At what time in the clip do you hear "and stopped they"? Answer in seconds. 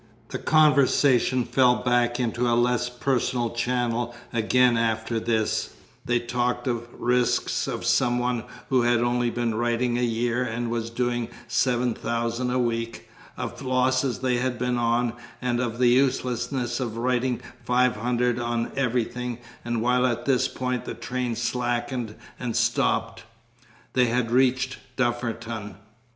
22.39-24.07